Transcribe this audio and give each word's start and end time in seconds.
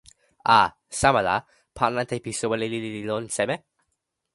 a, 0.53 0.61
sama 1.01 1.21
la, 1.27 1.35
pan 1.77 1.93
ante 2.03 2.17
pi 2.23 2.31
soweli 2.39 2.67
lili 2.73 2.89
li 2.95 3.03
lon 3.09 3.23
seme? 3.35 3.55